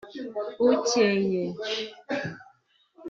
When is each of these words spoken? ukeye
ukeye 0.71 1.43